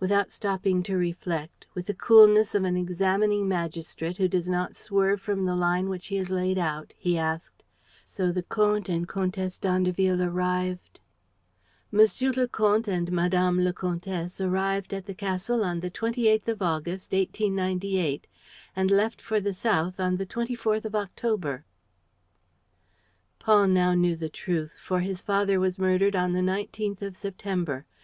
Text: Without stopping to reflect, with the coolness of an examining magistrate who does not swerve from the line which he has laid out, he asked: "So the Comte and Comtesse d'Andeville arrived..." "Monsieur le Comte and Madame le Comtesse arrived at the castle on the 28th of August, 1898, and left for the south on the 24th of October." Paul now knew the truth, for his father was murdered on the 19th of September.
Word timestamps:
Without 0.00 0.32
stopping 0.32 0.82
to 0.82 0.96
reflect, 0.96 1.66
with 1.72 1.86
the 1.86 1.94
coolness 1.94 2.52
of 2.52 2.64
an 2.64 2.76
examining 2.76 3.46
magistrate 3.46 4.16
who 4.18 4.26
does 4.26 4.48
not 4.48 4.74
swerve 4.74 5.20
from 5.20 5.44
the 5.46 5.54
line 5.54 5.88
which 5.88 6.08
he 6.08 6.16
has 6.16 6.30
laid 6.30 6.58
out, 6.58 6.92
he 6.98 7.16
asked: 7.16 7.62
"So 8.04 8.32
the 8.32 8.42
Comte 8.42 8.88
and 8.88 9.06
Comtesse 9.06 9.58
d'Andeville 9.58 10.20
arrived..." 10.20 10.98
"Monsieur 11.92 12.32
le 12.32 12.48
Comte 12.48 12.88
and 12.88 13.12
Madame 13.12 13.60
le 13.60 13.72
Comtesse 13.72 14.40
arrived 14.40 14.92
at 14.92 15.06
the 15.06 15.14
castle 15.14 15.62
on 15.62 15.78
the 15.78 15.92
28th 15.92 16.48
of 16.48 16.60
August, 16.60 17.12
1898, 17.12 18.26
and 18.74 18.90
left 18.90 19.22
for 19.22 19.40
the 19.40 19.54
south 19.54 20.00
on 20.00 20.16
the 20.16 20.26
24th 20.26 20.84
of 20.84 20.96
October." 20.96 21.64
Paul 23.38 23.68
now 23.68 23.94
knew 23.94 24.16
the 24.16 24.28
truth, 24.28 24.74
for 24.82 24.98
his 24.98 25.22
father 25.22 25.60
was 25.60 25.78
murdered 25.78 26.16
on 26.16 26.32
the 26.32 26.40
19th 26.40 27.00
of 27.02 27.14
September. 27.16 27.86